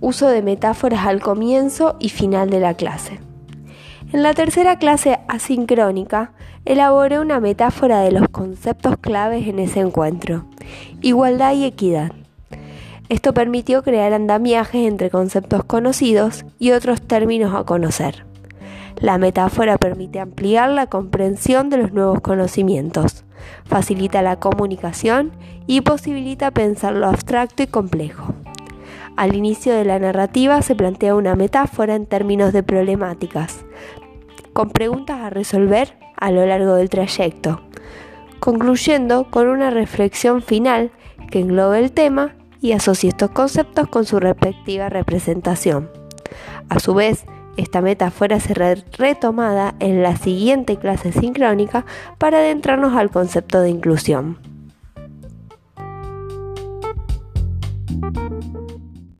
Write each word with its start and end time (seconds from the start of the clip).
Uso 0.00 0.28
de 0.28 0.42
metáforas 0.42 1.06
al 1.06 1.20
comienzo 1.20 1.96
y 1.98 2.10
final 2.10 2.50
de 2.50 2.60
la 2.60 2.74
clase. 2.74 3.20
En 4.12 4.22
la 4.22 4.34
tercera 4.34 4.78
clase 4.78 5.18
asincrónica, 5.26 6.32
elaboré 6.64 7.18
una 7.18 7.40
metáfora 7.40 8.00
de 8.00 8.12
los 8.12 8.28
conceptos 8.28 8.96
claves 8.98 9.48
en 9.48 9.58
ese 9.58 9.80
encuentro, 9.80 10.46
igualdad 11.00 11.54
y 11.54 11.64
equidad. 11.64 12.12
Esto 13.08 13.34
permitió 13.34 13.82
crear 13.82 14.12
andamiajes 14.12 14.86
entre 14.86 15.10
conceptos 15.10 15.64
conocidos 15.64 16.44
y 16.58 16.72
otros 16.72 17.00
términos 17.02 17.54
a 17.54 17.64
conocer. 17.64 18.26
La 19.00 19.18
metáfora 19.18 19.76
permite 19.76 20.20
ampliar 20.20 20.70
la 20.70 20.86
comprensión 20.86 21.68
de 21.68 21.78
los 21.78 21.92
nuevos 21.92 22.20
conocimientos, 22.20 23.24
facilita 23.64 24.22
la 24.22 24.36
comunicación 24.36 25.32
y 25.66 25.82
posibilita 25.82 26.50
pensar 26.50 26.94
lo 26.94 27.06
abstracto 27.06 27.62
y 27.62 27.66
complejo. 27.66 28.34
Al 29.16 29.34
inicio 29.34 29.74
de 29.74 29.86
la 29.86 29.98
narrativa 29.98 30.60
se 30.60 30.74
plantea 30.74 31.14
una 31.14 31.36
metáfora 31.36 31.94
en 31.94 32.04
términos 32.04 32.52
de 32.52 32.62
problemáticas, 32.62 33.64
con 34.52 34.68
preguntas 34.68 35.20
a 35.20 35.30
resolver 35.30 35.96
a 36.16 36.30
lo 36.30 36.44
largo 36.44 36.74
del 36.74 36.90
trayecto, 36.90 37.62
concluyendo 38.40 39.30
con 39.30 39.48
una 39.48 39.70
reflexión 39.70 40.42
final 40.42 40.90
que 41.30 41.40
englobe 41.40 41.78
el 41.78 41.92
tema 41.92 42.34
y 42.60 42.72
asocie 42.72 43.08
estos 43.08 43.30
conceptos 43.30 43.88
con 43.88 44.04
su 44.04 44.20
respectiva 44.20 44.90
representación. 44.90 45.88
A 46.68 46.78
su 46.78 46.92
vez, 46.92 47.24
esta 47.56 47.80
metáfora 47.80 48.38
será 48.38 48.74
retomada 48.98 49.76
en 49.80 50.02
la 50.02 50.16
siguiente 50.16 50.76
clase 50.76 51.12
sincrónica 51.12 51.86
para 52.18 52.38
adentrarnos 52.38 52.94
al 52.94 53.10
concepto 53.10 53.62
de 53.62 53.70
inclusión. 53.70 54.38